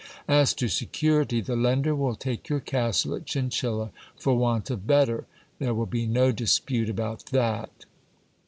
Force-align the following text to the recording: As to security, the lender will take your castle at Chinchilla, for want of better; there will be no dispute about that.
As 0.27 0.55
to 0.55 0.67
security, 0.67 1.41
the 1.41 1.55
lender 1.55 1.93
will 1.93 2.15
take 2.15 2.49
your 2.49 2.59
castle 2.59 3.13
at 3.13 3.27
Chinchilla, 3.27 3.91
for 4.17 4.35
want 4.35 4.71
of 4.71 4.87
better; 4.87 5.27
there 5.59 5.75
will 5.75 5.85
be 5.85 6.07
no 6.07 6.31
dispute 6.31 6.89
about 6.89 7.27
that. 7.27 7.85